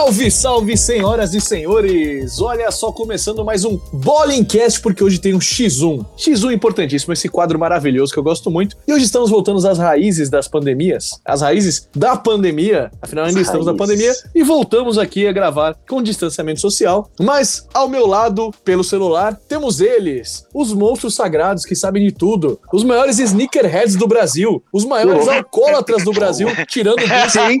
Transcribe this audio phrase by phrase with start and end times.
[0.00, 2.40] Salve, salve, senhoras e senhores!
[2.40, 6.06] Olha só, começando mais um Bollingcast, porque hoje tem um X1.
[6.16, 8.78] X1 importantíssimo, esse quadro maravilhoso que eu gosto muito.
[8.88, 13.46] E hoje estamos voltando às raízes das pandemias, as raízes da pandemia, afinal ainda As
[13.46, 17.10] estamos na pandemia, e voltamos aqui a gravar com distanciamento social.
[17.20, 22.58] Mas ao meu lado, pelo celular, temos eles, os monstros sagrados que sabem de tudo,
[22.72, 27.60] os maiores sneakerheads do Brasil, os maiores alcoólatras do Brasil, tirando o Sim,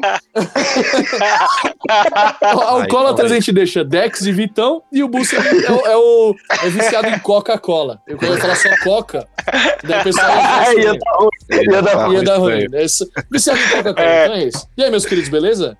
[2.40, 6.34] Alcoólatras a gente deixa Dex e Vitão e o Busca é, o- é o
[6.64, 8.00] é viciado em Coca-Cola.
[8.06, 9.26] Eu quando eu falar só Coca,
[9.84, 10.28] daí o pessoal
[10.78, 11.30] ia dar ruim.
[11.50, 12.14] Ia dar ruim.
[12.16, 12.66] ia dar ruim.
[12.72, 13.08] É isso.
[13.30, 14.66] Viciado em Coca-Cola, então é isso.
[14.76, 15.76] E aí, meus queridos, beleza?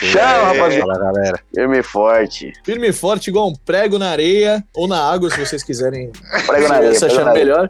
[0.00, 0.86] Chama, rapaziada.
[0.86, 1.40] Fala, galera.
[1.54, 2.52] Firme e forte.
[2.64, 6.10] Firme e forte, igual um prego na areia ou na água, se vocês quiserem
[6.46, 6.94] Prego na areia.
[6.94, 7.32] se areia.
[7.32, 7.68] melhor.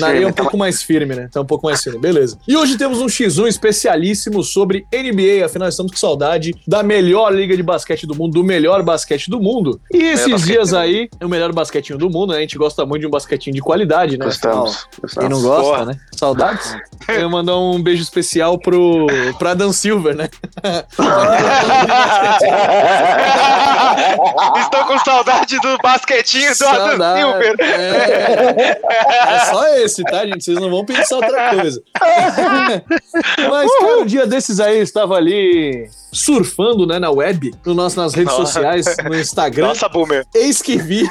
[0.00, 1.28] Na areia é um Firme, pouco mais firme, né?
[1.32, 2.38] Tá um pouco mais firme, beleza.
[2.46, 7.56] E hoje temos um X1 especialíssimo sobre NBA, afinal estamos com saudade da melhor liga
[7.56, 9.80] de basquete do mundo, do melhor basquete do mundo.
[9.92, 12.38] E esses basquete dias aí, é o melhor basquetinho do mundo, né?
[12.38, 14.26] A gente gosta muito de um basquetinho de qualidade, né?
[14.26, 14.86] Gostamos.
[15.18, 15.84] Quem não gosta, Porra.
[15.86, 15.96] né?
[16.12, 16.76] Saudades.
[17.08, 19.06] Eu ia mandar um beijo especial pro,
[19.38, 20.28] pro Adam Silver, né?
[24.60, 27.20] Estou com saudade do basquetinho do Adam Saudade.
[27.20, 27.56] Silver.
[27.60, 28.80] É.
[29.34, 30.44] É só esse, tá, gente?
[30.44, 31.82] Vocês não vão pensar outra coisa.
[33.50, 37.96] Mas, cara, um dia desses aí eu estava ali surfando, né, na web, no nosso,
[37.96, 38.52] nas redes Nossa.
[38.52, 39.68] sociais, no Instagram.
[39.68, 40.26] Nossa, Boomer.
[40.34, 41.08] Eis que vi.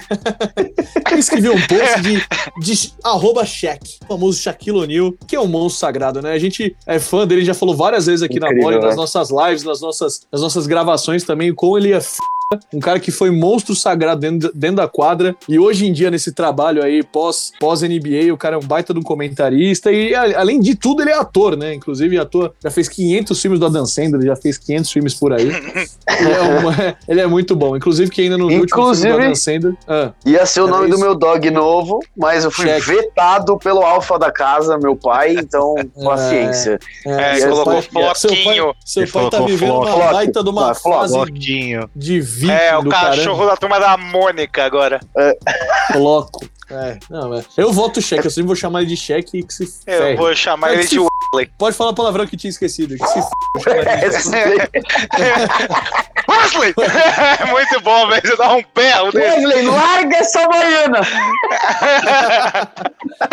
[1.12, 2.24] Eis que vi um post de,
[2.62, 6.34] de arroba Shaq, o famoso Shaquille O'Neal, que é um monstro sagrado, né?
[6.34, 8.96] A gente é fã dele, já falou várias vezes aqui na Incrível, bola, nas né?
[8.96, 12.18] nossas lives, nas nossas, nas nossas gravações também, como ele é f...
[12.74, 16.32] Um cara que foi monstro sagrado dentro, dentro da quadra e hoje em dia, nesse
[16.34, 20.40] trabalho aí, pós, pós NBA, o cara é um baita de um comentarista e, a-
[20.40, 21.74] além de tudo, ele é ator, né?
[21.74, 25.48] Inclusive, ator, já fez 500 filmes do Adam Sandler, já fez 500 filmes por aí.
[26.20, 27.76] ele, é uma- ele é muito bom.
[27.76, 29.74] Inclusive, quem ainda não viu o último filme do Inclusive- Adam Sandler.
[29.88, 30.98] Ah, Ia ser o nome isso?
[30.98, 32.88] do meu dog novo, mas eu fui Cheque.
[32.88, 36.80] vetado pelo alfa da casa, meu pai, então paciência.
[37.06, 37.82] É, Seu colocou pai-
[38.16, 38.74] seu pai, floquinho.
[38.86, 40.14] seu pai tá vivendo uma floco.
[40.14, 41.90] baita de uma floco, fase Floquinho.
[41.96, 42.20] de
[42.50, 43.46] É, o do cachorro caramba.
[43.52, 45.00] da turma da Mônica agora.
[45.92, 46.46] Floco.
[46.70, 47.44] É, não, é.
[47.58, 50.16] Eu voto cheque, eu sempre vou chamar ele de cheque e que se Eu ferre.
[50.16, 51.52] vou chamar É ele de Wesley.
[51.58, 52.96] Pode falar palavrão que tinha esquecido.
[52.98, 53.20] Que se.
[56.30, 56.74] Wesley!
[57.50, 58.22] Muito bom, velho.
[58.26, 58.64] Você dá um
[59.12, 59.46] dele.
[59.48, 61.02] Wesley, larga essa baiana!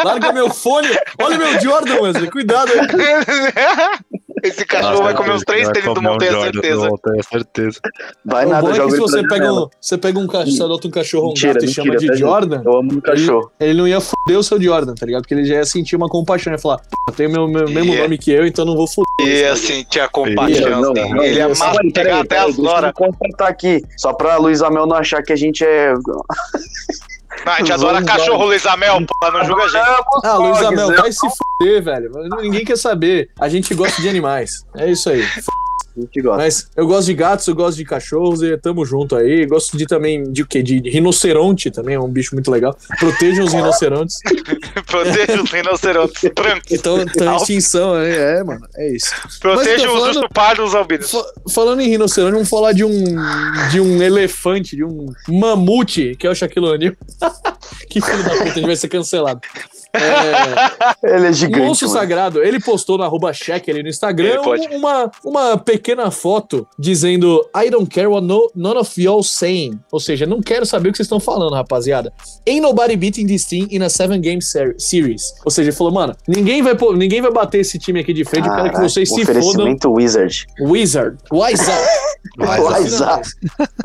[0.05, 0.89] Larga meu fone.
[1.23, 2.31] Olha meu Jordan, Wesley.
[2.31, 2.81] Cuidado aí.
[4.43, 6.89] Esse cachorro vai comer os três tênis do Montanha, certeza.
[6.89, 7.81] Montanha, certeza.
[8.25, 10.89] Vai o nada, é se ele você pega um, você pega um cachorro, você adota
[10.89, 12.21] um cachorro, um Mentira, gato e mentira, chama de tá, gente?
[12.21, 13.51] Jordan, Eu amo um cachorro.
[13.61, 15.23] ele não ia foder o seu Jordan, tá ligado?
[15.23, 17.85] Porque ele já ia sentir uma compaixão, ia falar, "Pô, tem o meu, meu mesmo
[17.89, 18.03] Yeah.
[18.03, 19.09] nome que eu, então não vou foder.
[19.27, 20.71] E assim, tinha Não, compaixão.
[20.81, 22.93] não, não, Ele ia peraí, mastigar até as horas.
[22.95, 25.93] completar aqui, só pra Luiz Amel não achar que a gente é...
[27.45, 29.89] Não, a gente adora cachorro Luiz Amel, pô, não julga a gente.
[30.25, 31.27] Ah, Luiz Amel, vai se
[31.61, 32.11] fuder, velho.
[32.41, 33.31] Ninguém quer saber.
[33.39, 34.65] A gente gosta de animais.
[34.77, 35.25] É isso aí.
[35.97, 36.37] A gente gosta.
[36.39, 39.45] Mas eu gosto de gatos, eu gosto de cachorros e tamo junto aí.
[39.47, 40.63] Gosto de também de o quê?
[40.63, 42.77] De rinoceronte também, é um bicho muito legal.
[43.01, 44.17] Protejam os rinocerontes.
[44.87, 46.23] Proteja os rinocerontes.
[46.71, 48.65] Então, estão em extinção, é, é, mano.
[48.77, 49.11] É isso.
[49.41, 51.11] Proteja tô os falando- ursos pardos albinos.
[51.11, 53.05] Fa- falando em rinoceronte, vamos falar de um
[53.71, 56.95] de um elefante, de um mamute, que é o Shaquille O'Neal.
[57.91, 59.41] que filho da puta, a gente vai ser cancelado.
[59.99, 62.01] É, Ele é gigante, Monstro mano.
[62.01, 64.41] Sagrado, ele postou no arroba check ali no Instagram
[64.73, 69.79] uma, uma pequena foto dizendo I don't care what no, none of y'all saying.
[69.93, 72.13] Ou seja, não quero saber o que vocês estão falando, rapaziada.
[72.47, 75.23] Ain't nobody beating this team in a seven game ser- series.
[75.45, 78.25] Ou seja, ele falou, mano, ninguém vai, pô- ninguém vai bater esse time aqui de
[78.25, 79.41] frente, eu quero que Caraca, vocês se fodam.
[79.41, 80.47] Oferecimento Wizard.
[80.61, 81.17] Wizard.
[81.33, 81.89] Wizard.
[82.39, 83.29] Wizard.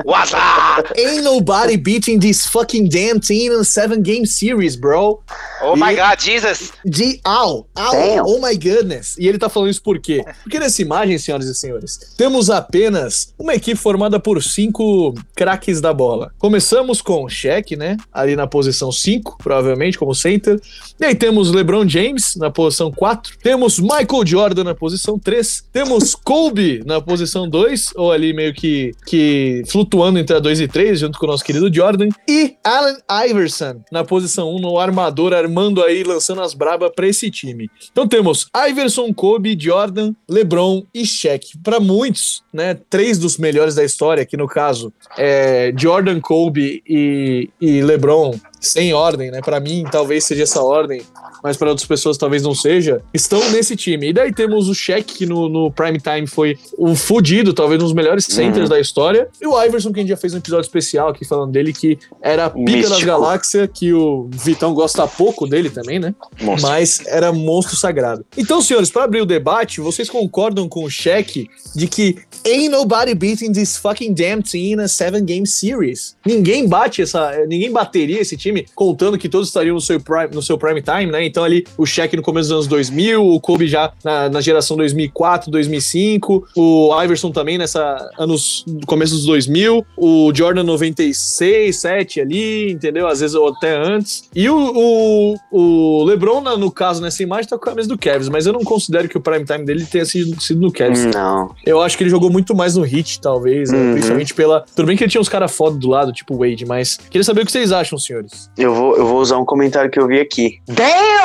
[0.05, 0.91] WhatsApp!
[0.97, 5.21] Ain't nobody beating this fucking damn team in a seven game series, bro.
[5.61, 6.73] Oh my E- god, Jesus!
[6.85, 8.25] De au, Damn.
[8.25, 9.15] oh my goodness.
[9.17, 10.23] E ele tá falando isso por quê?
[10.43, 15.93] Porque nessa imagem, senhoras e senhores, temos apenas uma equipe formada por cinco craques da
[15.93, 16.31] bola.
[16.37, 17.97] Começamos com Shaq, né?
[18.11, 20.59] Ali na posição 5, provavelmente, como center.
[20.99, 23.37] E aí temos LeBron James na posição 4.
[23.41, 25.65] Temos Michael Jordan na posição 3.
[25.71, 30.67] Temos Kobe na posição 2, ou ali meio que, que flutuando entre a 2 e
[30.67, 32.09] 3, junto com o nosso querido Jordan.
[32.27, 32.97] E Allen
[33.29, 37.69] Iverson na posição 1, no armador, armando aí, lançando as braba pra esse time.
[37.91, 41.57] Então temos Iverson, Kobe, Jordan, LeBron e Shaq.
[41.63, 47.49] Para muitos, né, três dos melhores da história, que no caso é Jordan, Kobe e,
[47.59, 49.41] e LeBron sem ordem, né?
[49.41, 51.01] Para mim, talvez seja essa ordem,
[51.43, 54.09] mas para outras pessoas talvez não seja, estão nesse time.
[54.09, 57.85] E daí temos o Shaq, que no, no prime time foi o fudido, talvez um
[57.85, 60.65] dos melhores centers da história, e o Iverson, que a gente já fez um episódio
[60.65, 63.05] especial aqui falando dele, que era a pica das Místico.
[63.05, 66.15] galáxias, que o Vitão gosta pouco dele também, né?
[66.41, 66.69] Monstro.
[66.69, 68.25] Mas era monstro sagrado.
[68.37, 73.13] Então, senhores, para abrir o debate, vocês concordam com o Shaq de que ain't nobody
[73.13, 76.15] beating this fucking damn team in a seven game series?
[76.25, 80.41] Ninguém bate essa, ninguém bateria esse time, contando que todos estariam no seu prime, no
[80.41, 81.25] seu prime time, né?
[81.33, 84.77] Então ali o Shaq no começo dos anos 2000, o Kobe já na, na geração
[84.77, 92.21] 2004, 2005, o Iverson também nessa anos no começo dos 2000, o Jordan 96, 7
[92.21, 93.07] ali, entendeu?
[93.07, 94.29] Às vezes ou até antes.
[94.35, 97.97] E o, o, o LeBron na- no caso nessa imagem tá com a camisa do
[97.97, 101.03] Cavs, mas eu não considero que o prime time dele tenha sido, sido no Cavs.
[101.05, 101.49] Não.
[101.65, 103.77] Eu acho que ele jogou muito mais no hit, talvez, né?
[103.79, 103.91] Uhum.
[103.93, 104.63] principalmente pela.
[104.75, 107.23] Tudo bem que ele tinha uns caras foda do lado, tipo o Wade, mas queria
[107.23, 108.49] saber o que vocês acham, senhores.
[108.55, 110.59] Eu vou, eu vou usar um comentário que eu vi aqui.
[110.67, 111.22] Damn!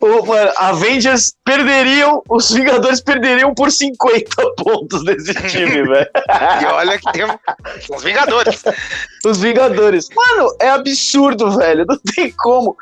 [0.00, 6.10] O, mano, Avengers perderiam, os Vingadores perderiam por 50 pontos desse time, velho.
[6.60, 8.62] E olha que tem os Vingadores.
[9.24, 10.08] Os Vingadores.
[10.14, 11.84] Mano, é absurdo, velho.
[11.88, 12.76] Não tem como.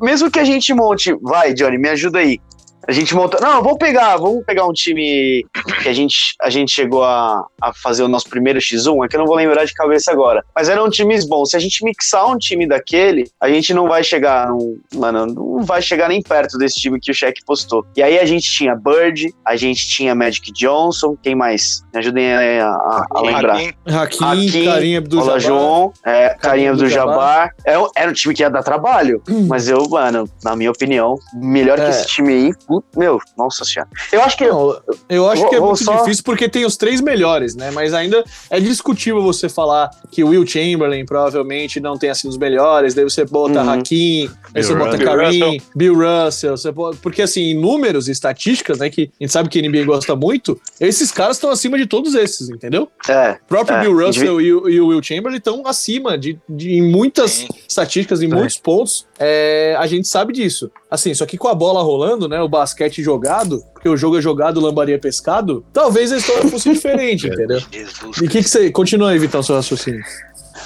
[0.00, 1.16] Mesmo que a gente monte.
[1.22, 2.40] Vai, Johnny, me ajuda aí.
[2.88, 3.38] A gente monta.
[3.40, 5.44] Não, vamos pegar, vamos pegar um time
[5.82, 9.16] que a gente, a gente chegou a, a fazer o nosso primeiro X1, é que
[9.16, 10.44] eu não vou lembrar de cabeça agora.
[10.54, 11.50] Mas eram times bons.
[11.50, 14.48] Se a gente mixar um time daquele, a gente não vai chegar.
[14.50, 17.84] num- mano, não vai chegar nem perto desse time que o Shaq postou.
[17.96, 21.82] E aí a gente tinha Bird, a gente tinha Magic Johnson, quem mais?
[21.92, 23.56] Me ajudem a, a- a lembrar.
[23.86, 25.40] Hakim, Carinha do Olá, Jabbar.
[25.40, 25.92] João.
[26.04, 26.88] É, Carinha do.
[26.88, 27.50] Jabar.
[27.64, 29.20] É um- Era um time que ia dar trabalho.
[29.48, 31.84] Mas eu, mano, na minha opinião, melhor É.
[31.84, 32.52] que esse time aí.
[32.96, 33.90] Meu, nossa senhora.
[34.12, 34.46] Eu acho que.
[34.46, 37.70] Não, eu acho Vou- que é muito só- difícil porque tem os três melhores, né?
[37.70, 42.38] Mas ainda é discutível você falar que o Will Chamberlain provavelmente não tenha sido os
[42.38, 43.70] melhores, daí você bota Uhum.
[43.70, 45.06] Hakim, aí você bota Russell.
[45.06, 49.32] Kareem, Bill Russell, você pode- porque assim, em números e estatísticas, né, que a gente
[49.32, 52.88] sabe que a NBA gosta muito, esses caras estão acima de todos esses, entendeu?
[53.08, 53.32] É.
[53.44, 56.74] O próprio É, Bill Russell e, o, e o Will Chamberlain estão acima de, de
[56.74, 57.48] em muitas Sim.
[57.68, 58.34] estatísticas, em É.
[58.34, 59.06] muitos pontos.
[59.18, 60.70] É, a gente sabe disso.
[60.90, 62.40] Assim, só que com a bola rolando, né?
[62.40, 67.26] O basquete jogado, porque o jogo é jogado, lambaria pescado, talvez a história fosse diferente,
[67.28, 67.60] entendeu?
[67.70, 68.18] Jesus.
[68.18, 68.70] E o que, que você.
[68.70, 70.04] Continua aí, Vitão, seu raciocínio.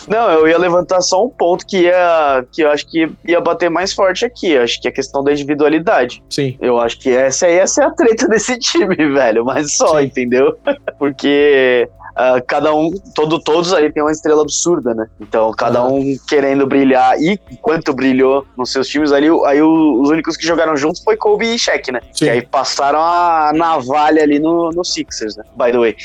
[0.09, 2.45] Não, eu ia levantar só um ponto que ia.
[2.53, 4.51] que eu acho que ia bater mais forte aqui.
[4.51, 6.23] Eu acho que é a questão da individualidade.
[6.29, 6.57] Sim.
[6.61, 9.45] Eu acho que essa aí essa é a treta desse time, velho.
[9.45, 10.07] Mas só, Sim.
[10.07, 10.57] entendeu?
[10.99, 11.89] Porque.
[12.15, 15.07] Ah, cada um, todo, todos aí tem uma estrela absurda, né?
[15.21, 15.93] Então, cada Aham.
[15.93, 20.77] um querendo brilhar e quanto brilhou nos seus times ali, aí os únicos que jogaram
[20.77, 22.01] juntos foi Kobe e Shaq, né?
[22.13, 22.25] Sim.
[22.25, 25.45] Que aí passaram a navalha ali no, no Sixers, né?
[25.57, 25.97] By the way.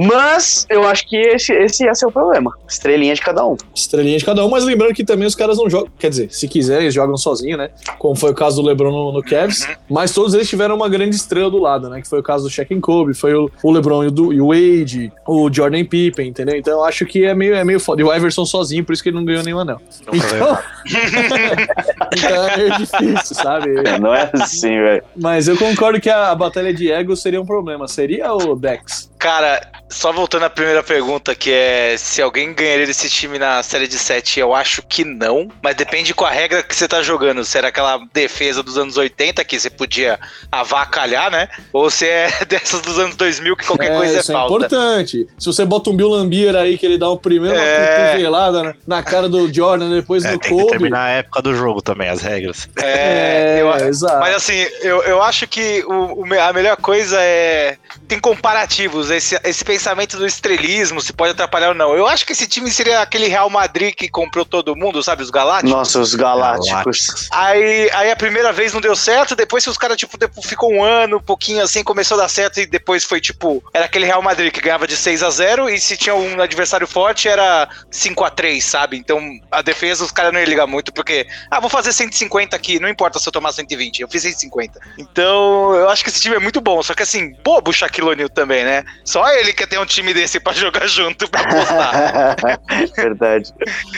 [0.00, 2.54] Mas eu acho que esse, esse ia ser o problema.
[2.66, 3.54] Estrelinha de cada um.
[3.74, 5.90] Estrelinha de cada um, mas lembrando que também os caras não jogam.
[5.98, 7.68] Quer dizer, se quiserem, eles jogam sozinho, né?
[7.98, 9.68] Como foi o caso do LeBron no, no Cavs.
[9.90, 12.00] Mas todos eles tiveram uma grande estrela do lado, né?
[12.00, 14.40] Que foi o caso do Shaq and Kobe, foi o, o LeBron e o, e
[14.40, 16.56] o Wade, o Jordan Pippen, entendeu?
[16.56, 18.00] Então eu acho que é meio, é meio foda.
[18.00, 19.82] E o Iverson sozinho, por isso que ele não ganhou nenhum anel.
[20.00, 20.58] Então,
[22.16, 23.68] então é meio difícil, sabe?
[24.00, 25.02] Não é assim, velho.
[25.14, 27.86] Mas eu concordo que a, a batalha de ego seria um problema.
[27.86, 29.09] Seria o Dex?
[29.20, 33.86] Cara, só voltando à primeira pergunta, que é se alguém ganharia desse time na série
[33.86, 35.46] de 7, eu acho que não.
[35.62, 37.44] Mas depende com a regra que você tá jogando.
[37.44, 40.18] Se era aquela defesa dos anos 80 que você podia
[40.50, 41.48] avacalhar, né?
[41.70, 44.54] Ou se é dessas dos anos 2000 que qualquer É, coisa é isso é falta.
[44.66, 45.26] importante.
[45.38, 48.06] Se você bota um Bill Lambier aí, que ele dá o primeiro É.
[48.12, 50.70] cotovelada na, na cara do Jordan, depois É, no tem que Kobe.
[50.70, 52.68] terminar a época do jogo também, as regras.
[52.82, 54.20] É, eu, exato.
[54.20, 57.76] Mas assim, eu, eu acho que o, a melhor coisa é.
[58.08, 59.09] Tem comparativos.
[59.10, 61.94] Esse, esse pensamento do estrelismo, se pode atrapalhar ou não.
[61.94, 65.22] Eu acho que esse time seria aquele Real Madrid que comprou todo mundo, sabe?
[65.22, 65.70] Os Galácticos.
[65.70, 67.28] Nossa, os galácticos.
[67.32, 71.18] Aí, aí a primeira vez não deu certo, depois os caras, tipo, ficou um ano,
[71.18, 74.52] um pouquinho assim, começou a dar certo e depois foi, tipo, era aquele Real Madrid
[74.52, 78.30] que ganhava de 6 a 0 e se tinha um adversário forte era 5 a
[78.30, 78.96] 3 sabe?
[78.96, 82.78] Então a defesa os caras não iam ligar muito, porque, ah, vou fazer 150 aqui,
[82.78, 84.80] não importa se eu tomar 120, eu fiz 150.
[84.98, 88.08] Então eu acho que esse time é muito bom, só que assim, bobo o Shaquille
[88.08, 88.84] O'Neal também, né?
[89.04, 92.36] Só ele quer ter um time desse pra jogar junto, pra apostar.
[92.96, 93.52] Verdade.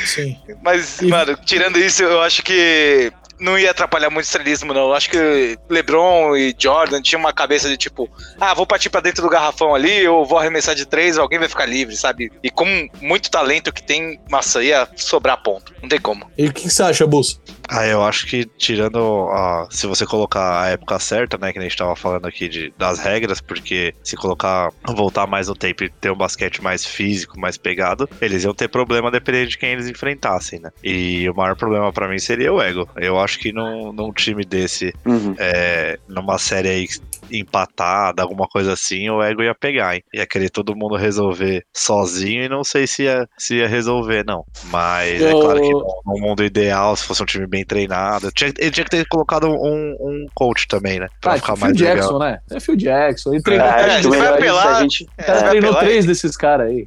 [0.06, 0.36] Sim.
[0.62, 4.82] Mas, E- mano, tirando isso, eu acho que não ia atrapalhar muito o estrelismo, não.
[4.82, 8.08] Eu acho que LeBron e Jordan tinham uma cabeça de tipo,
[8.40, 11.48] ah, vou partir pra dentro do garrafão ali, ou vou arremessar de três, alguém vai
[11.48, 12.30] ficar livre, sabe?
[12.42, 15.74] E com muito talento que tem, massa, ia sobrar ponto.
[15.82, 16.30] Não tem como.
[16.38, 17.40] E o que, que você acha, Bus?
[17.74, 19.66] Ah, eu acho que tirando a.
[19.70, 21.52] Se você colocar a época certa, né?
[21.52, 24.70] Que a gente tava falando aqui de, das regras, porque se colocar.
[24.86, 28.68] voltar mais no tempo e ter um basquete mais físico, mais pegado, eles iam ter
[28.68, 30.70] problema dependendo de quem eles enfrentassem, né?
[30.84, 32.86] E o maior problema pra mim seria o ego.
[32.96, 35.34] Eu acho que num, num time desse, Uhum.
[35.38, 36.86] é, numa série aí
[37.30, 40.02] empatada, alguma coisa assim, o ego ia pegar, hein?
[40.14, 44.44] Ia querer todo mundo resolver sozinho e não sei se ia, se ia resolver, não.
[44.64, 48.52] Mas é Eu- claro que no, mundo ideal, se fosse um time bem treinado, tinha,
[48.58, 51.08] ele tinha que ter colocado um, um coach também, né?
[51.20, 52.18] Pra Ah, ficar Phil mais Jackson, legal.
[52.18, 52.38] né?
[52.50, 53.32] É Phil Jackson.
[53.34, 55.06] Ele treinou, É, É, o vai apelar- a gente.
[55.18, 56.86] cara treinou apelar- três desses caras aí.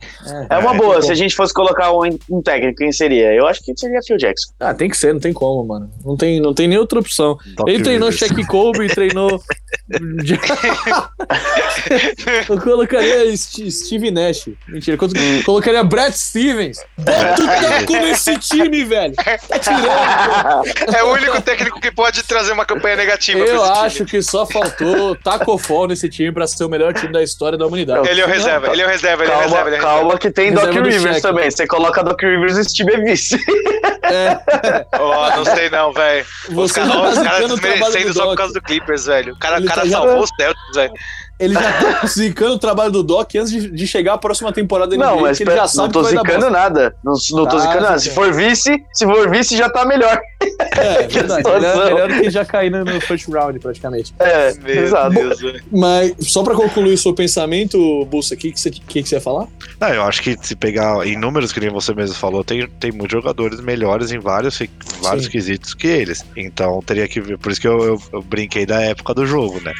[0.49, 3.33] É uma É, boa, tem se a gente fosse colocar um, um técnico, quem seria?
[3.33, 4.51] Eu acho que seria Phil Jackson.
[4.59, 5.89] Ah, tem que ser, não tem como, mano.
[6.03, 7.37] Não tem, não tem nem outra opção.
[7.55, 8.11] Doc Ele treinou.
[8.11, 9.41] Shaq Kobe, treinou.
[12.50, 14.48] Eu colocaria St- Steve Nash.
[14.67, 16.77] Mentira, eu colocaria Brad Stevens.
[16.98, 19.13] Bota o taco nesse time, velho.
[19.15, 20.96] Tá tirando.
[20.96, 23.86] É o único técnico que pode trazer uma campanha negativa pra Eu esse time.
[23.86, 27.58] acho que só faltou Taco Fall nesse time pra ser o melhor time da história
[27.58, 28.08] da humanidade.
[28.10, 29.70] Ele é o reserva, ele é o reserva, ele é o Calma, reserva.
[29.70, 31.22] Ele é o calma que tem Reserva Doc do Rivers Shaq.
[31.22, 31.51] também.
[31.51, 33.36] Você coloca Doc Rivers e Steve é vice.
[34.03, 34.88] É, reserva.
[35.00, 36.25] Ó, não sei não, velho.
[36.55, 39.34] Os caras tá os caras trabalho desmerecendo do só por causa do Clippers, velho.
[39.34, 39.88] O cara, cara tá-
[40.19, 40.93] os Celtics, velho.
[41.38, 44.91] Ele já tá zicando o trabalho do Doc antes de, de chegar a próxima temporada
[44.91, 46.95] da NBA, Não, mas que ele já pera- sabe não tô zicando nada.
[47.03, 48.00] Não, não tô Tá zicando nada.
[48.00, 50.17] Se for vice, se for vice, já tá melhor.
[50.77, 51.43] É, verdade.
[51.43, 54.13] Melhor, melhor do que já cair no no first round, praticamente.
[54.17, 55.13] É, exato.
[55.13, 55.62] Deus, velho.
[55.72, 59.15] Mas, só pra concluir o seu pensamento, Bussa, o que, que, você, que, que você
[59.15, 59.48] ia falar?
[59.77, 62.93] Não, eu acho que se pegar em números, que nem você mesmo falou, tem, tem
[62.93, 64.57] muitos jogadores melhores em vários,
[65.01, 65.31] vários Sim.
[65.31, 66.25] quesitos que eles.
[66.38, 67.38] Então teria que ver.
[67.38, 69.74] Por isso que eu, eu- eu brinquei da época do jogo, né?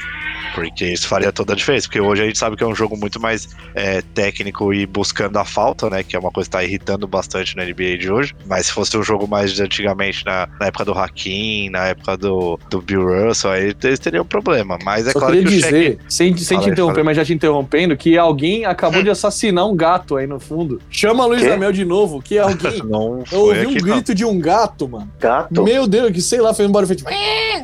[0.56, 1.88] Porque isso faria toda a diferença.
[1.88, 5.38] Porque hoje a gente sabe que é um jogo muito mais é, técnico e buscando
[5.38, 6.02] a falta, né?
[6.02, 8.34] Que é uma coisa que tá irritando bastante na NBA de hoje.
[8.46, 12.16] Mas se fosse um jogo mais de antigamente, na, na época do Hakim, na época
[12.18, 14.80] do, do Bill Russell, aí eles teriam um problema.
[14.84, 17.26] Mas é Só claro queria que dizer, sem, sem Fala te interromper, fala mas já
[17.26, 20.82] te interrompendo, que alguém acabou de assassinar um gato aí no fundo.
[20.90, 21.50] Chama a Luiz Quê?
[21.50, 22.82] Amel de novo, que alguém.
[22.86, 23.82] Não Eu ouvi um não.
[23.82, 25.12] grito de um gato, mano.
[25.20, 25.64] Gato.
[25.64, 27.10] Meu Deus, que sei lá, foi embora e fez tipo,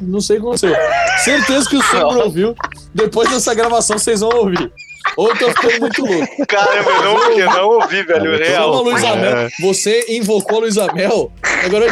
[0.02, 0.76] Não sei o que aconteceu.
[1.24, 2.56] Certeza que o Sombra ouviu.
[2.94, 4.72] Depois dessa gravação vocês vão ouvir.
[5.18, 6.46] Ou eu tô ficando muito louco.
[6.48, 8.38] Caramba, eu não ouvi, eu não ouvi, velho.
[8.38, 8.84] Chama Real.
[8.84, 9.38] Luiz Amel.
[9.38, 9.50] É.
[9.60, 11.32] Você invocou a Luiz Amel.
[11.66, 11.88] Agora.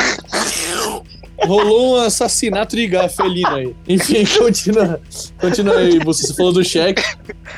[1.46, 3.75] Rolou um assassinato de gato felino aí.
[3.88, 5.00] Enfim, continua.
[5.39, 7.01] Continua aí, você você falou do cheque.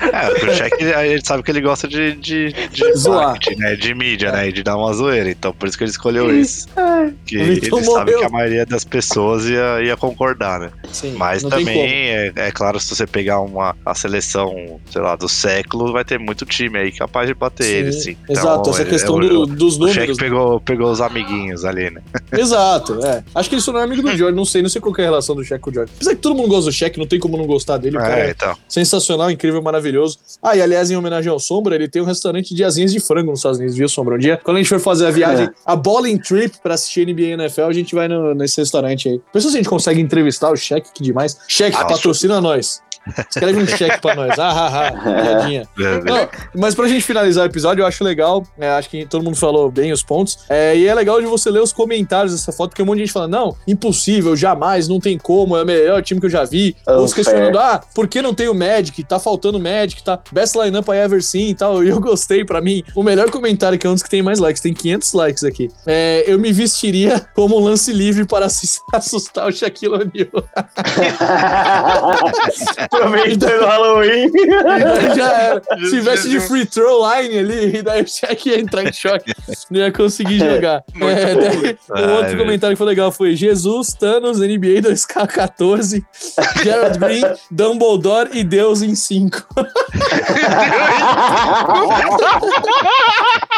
[0.01, 3.37] É, porque o cheque, a gente sabe que ele gosta de, de, de Zoar.
[3.57, 3.75] né?
[3.75, 4.49] De mídia, né?
[4.49, 5.29] E de dar uma zoeira.
[5.29, 6.67] Então, por isso que ele escolheu isso.
[7.25, 8.19] Que ele sabe morreu.
[8.19, 10.71] que a maioria das pessoas ia, ia concordar, né?
[10.91, 15.27] Sim, Mas também, é, é claro, se você pegar uma, a seleção, sei lá, do
[15.27, 18.17] século, vai ter muito time aí capaz de bater Sim, ele, sim.
[18.29, 20.17] Então, Exato, essa é- questão é, do- o- dos O cheque números.
[20.17, 22.01] pegou, pegou os amiguinhos ali, né?
[22.31, 23.23] Exato, é.
[23.35, 25.05] Acho que ele não é amigo do Jordan, não sei, não sei qual é a
[25.05, 25.91] relação do Shaq com o Jordan.
[25.95, 28.19] Apesar que todo mundo gosta do Shaq, não tem como não gostar dele, o cara
[28.19, 28.55] É, é então.
[28.67, 30.17] sensacional, incrível, maravilhoso.
[30.41, 33.31] Ah, e aliás, em homenagem ao Sombra, ele tem um restaurante de asinhas de frango
[33.31, 34.15] nos Estados Unidos, viu, Sombra?
[34.15, 35.49] Um dia, quando a gente for fazer a viagem, É.
[35.65, 39.21] a bowling trip pra assistir NBA e NFL, a gente vai no- nesse restaurante aí.
[39.33, 41.37] Pensa se a gente consegue entrevistar o Shaq, que demais.
[41.73, 42.81] Ah, patrocina nós.
[43.29, 44.37] Escreve um cheque pra nós.
[44.37, 44.91] Ah, ah, ah,
[45.23, 45.67] piadinha.
[45.77, 48.45] Não, mas pra gente finalizar o episódio, eu acho legal.
[48.59, 50.39] é, acho que todo mundo falou bem os pontos.
[50.49, 53.05] é, e é legal de você ler os comentários dessa foto, porque um monte de
[53.05, 56.43] gente fala: não, impossível, jamais, não tem como, é o melhor time que eu já
[56.43, 56.75] vi.
[56.87, 57.25] Outros Unfair.
[57.25, 59.03] questionando: ah, por que não tem o Magic?
[59.03, 60.19] Tá faltando o Magic, tá?
[60.31, 61.83] Best lineup I ever seen e tal.
[61.83, 62.83] E eu gostei, pra mim.
[62.95, 65.69] O melhor comentário, que é um dos que tem mais likes, tem 500 likes aqui.
[65.85, 70.43] É, eu me vestiria como um lance livre para assustar o Shaquille O'Neal.
[72.91, 74.29] Aproveitando o Halloween.
[74.33, 75.61] E daí já era.
[75.85, 79.33] Se tivesse de free throw line ali, e daí o Shaq ia entrar em choque.
[79.69, 80.83] Não ia conseguir jogar.
[80.93, 86.03] Muito É, daí, um outro comentário que foi legal foi Jesus, Thanos, NBA 2K14,
[86.63, 89.47] Gerald Green, Dumbledore e Deus em 5.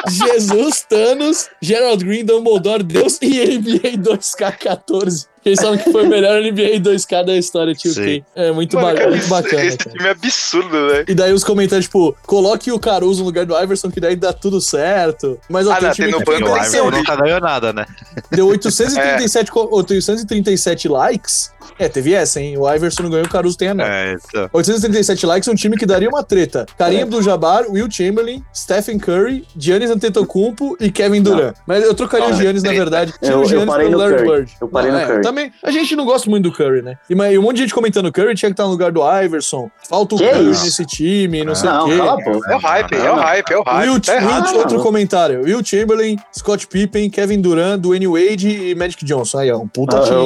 [0.10, 5.33] Jesus, Thanos, Gerald Green, Dumbledore, Deus e NBA 2K14.
[5.46, 8.04] Eles falam que foi o melhor NBA 2K da história, tio Sim.
[8.04, 8.26] K.
[8.36, 9.64] É muito, Mano, ba- cara, muito bacana.
[9.66, 9.92] Esse cara.
[9.96, 11.06] time é absurdo, velho.
[11.08, 14.32] E daí os comentários, tipo, coloque o Caruso no lugar do Iverson, que daí dá
[14.34, 15.40] tudo certo.
[15.50, 16.92] Mas ó, Ah, tem um não, time tem no que banco, o ser Ivan horrível.
[17.00, 17.86] nunca ganhou nada, né?
[18.32, 21.52] deu 837, co- 837 likes.
[21.80, 22.58] É, teve essa, hein?
[22.58, 23.86] O Iverson não ganhou, o Caruso tem a não.
[23.86, 24.50] É, então.
[24.54, 26.66] 837 likes é um time que daria uma treta.
[26.78, 31.56] Karim Abdul-Jabbar, Will Chamberlain, Stephen Curry, Giannis Antetokounmpo e Kevin Durant.
[31.66, 33.14] Mas eu trocaria o Não, Giannis, na verdade.
[33.20, 34.28] Tira Eu- o eu Giannis parei no Larry Curry.
[34.30, 34.52] Bird.
[34.62, 35.22] Eu parei Não, no é, Curry.
[35.34, 36.96] Também, a gente não gosta muito do Curry, né?
[37.10, 39.02] E, mas, e um monte de gente comentando Curry tinha que estar no lugar do
[39.02, 39.70] Iverson.
[39.90, 40.64] Falta o Que Curry isso?
[40.66, 41.98] nesse time, não sei Não, o quê.
[41.98, 42.52] cala a boca.
[42.52, 43.90] É o hype, é o hype, é o hype.
[43.90, 44.50] Will, tá errado.
[44.52, 45.42] Will- outro comentário.
[45.44, 49.40] Will Chamberlain, Scott Pippen, Kevin Durant, Dwayne Wade e Magic Johnson.
[49.40, 50.18] Aí, ó, um puta Ah, time.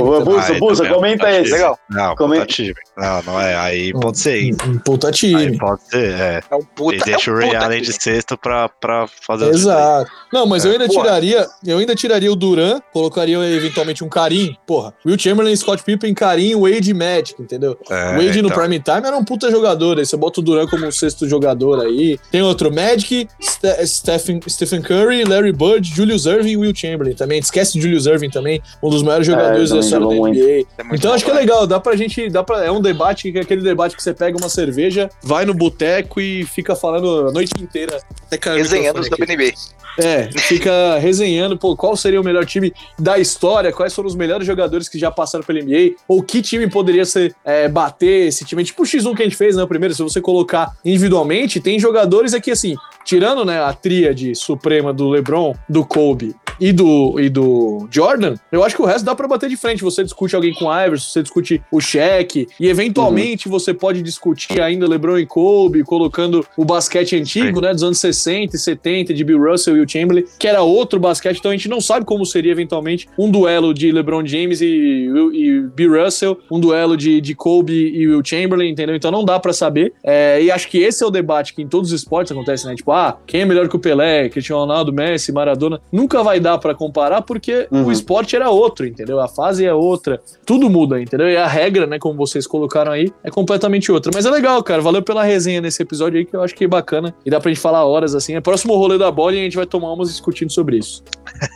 [0.53, 1.51] Aí Bussa, também, comenta esse.
[1.51, 1.79] Legal.
[1.89, 2.73] Não, Come- puta time.
[2.97, 3.55] Não, não é.
[3.55, 4.39] Aí pode ser.
[4.43, 4.57] hein?
[4.67, 5.57] Um, puta Aí time.
[5.57, 6.41] pode ser, é.
[6.51, 6.95] É um puta.
[6.95, 9.49] e deixa é um o Ray Allen de sexto pra, pra fazer o.
[9.49, 10.11] Exato.
[10.33, 11.03] Não, mas eu ainda Porra.
[11.03, 14.55] tiraria, eu ainda tiraria o Duran, colocaria eventualmente um Karim.
[14.65, 17.77] Porra, Will Chamberlain, Scott Pippen, Karim, Wade e Magic, entendeu?
[17.89, 18.57] É, o Wade no então.
[18.59, 21.79] prime time era um puta jogador, aí você bota o Duran como um sexto jogador
[21.85, 22.19] aí.
[22.31, 27.39] Tem outro, Magic, Ste- Stephen, Stephen Curry, Larry Bird, Julius Irving e Will Chamberlain também.
[27.39, 30.29] Esquece Julius Irving também, um dos maiores jogadores da também história da.
[30.29, 30.67] NBA.
[30.77, 31.39] É muito Então acho que é né?
[31.39, 34.13] legal, dá pra gente, dá pra, é um debate, que é aquele debate que você
[34.13, 37.99] pega uma cerveja, vai no boteco e fica falando a noite inteira.
[38.55, 39.21] Resenhando os aqui.
[39.23, 39.53] WNBA.
[39.99, 44.45] É, fica resenhando, pô, qual seria o melhor time da história, quais foram os melhores
[44.45, 48.63] jogadores que já passaram pela NBA, ou que time poderia ser é, bater esse time.
[48.63, 49.63] Tipo o X1 que a gente fez, né?
[49.63, 52.75] O primeiro, se você colocar individualmente, tem jogadores aqui assim,
[53.05, 58.63] tirando né, a tríade suprema do LeBron, do Kobe e do, e do Jordan, eu
[58.63, 59.83] acho que o resto dá pra bater de frente.
[59.83, 64.61] Você discute alguém com o Iverson, você discute o Shaq, e eventualmente você pode discutir
[64.61, 69.23] ainda LeBron e Kobe, colocando o basquete antigo, né, dos anos 60 e 70, de
[69.23, 72.25] Bill Russell e o Chamberlain, que era outro basquete, então a gente não sabe como
[72.25, 77.35] seria eventualmente um duelo de LeBron James e, e Bill Russell, um duelo de, de
[77.35, 78.95] Kobe e Will Chamberlain, entendeu?
[78.95, 79.93] Então não dá pra saber.
[80.03, 82.75] É, e acho que esse é o debate que em todos os esportes acontece, né?
[82.75, 85.81] Tipo, ah, quem é melhor que o Pelé, Cristiano Ronaldo, Messi, Maradona?
[85.91, 87.85] Nunca vai dar pra comparar porque Uhum.
[87.85, 89.19] o esporte era outro, entendeu?
[89.19, 91.27] A fase é outra, tudo muda, entendeu?
[91.27, 94.11] E a regra, né, como vocês colocaram aí, é completamente outra.
[94.13, 94.79] Mas é legal, cara.
[94.83, 97.15] Valeu pela resenha nesse episódio aí, que eu acho que é bacana.
[97.25, 98.35] E dá pra gente falar horas assim.
[98.35, 101.01] É próximo rolê da bola e a gente vai tomar umas discutindo sobre isso.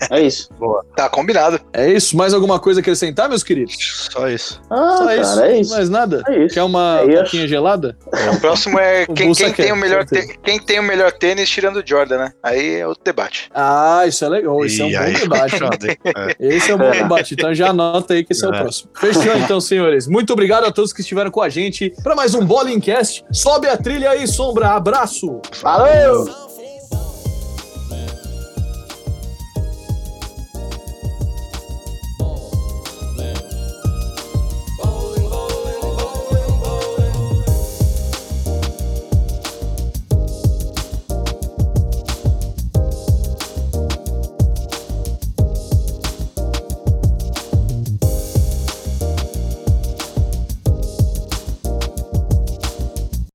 [0.10, 0.50] É isso.
[0.96, 1.60] Tá combinado.
[1.74, 2.16] É isso?
[2.18, 4.08] Mais alguma coisa a acrescentar, meus queridos?
[4.12, 4.62] Só isso.
[4.70, 5.40] Ah, Só cara, isso.
[5.42, 5.72] é isso.
[5.74, 6.24] Mais nada?
[6.28, 6.54] É isso.
[6.56, 7.98] Quer uma É coquinha gelada?
[8.36, 10.28] O próximo é quem, quem tem o melhor certeza.
[10.34, 12.34] tê- quem tem o melhor tênis tirando o Jordan, né?
[12.42, 13.50] Aí é outro debate.
[13.54, 14.64] Ah, isso é legal.
[14.66, 15.42] Isso é um E bom aí, debate.
[15.44, 15.50] hein?
[15.50, 15.98] fechado, hein?
[16.40, 16.56] É.
[16.56, 17.34] Esse é um bom debate.
[17.34, 18.62] Então já anota aí que esse é, o É.
[18.62, 18.90] próximo.
[19.00, 20.08] Fechou então, senhores.
[20.08, 23.24] Muito obrigado a todos que estiveram com a gente para mais um Bowling Cast.
[23.32, 24.70] Sobe a trilha aí, Sombra.
[24.70, 25.42] Abraço.
[25.62, 26.51] Valeu!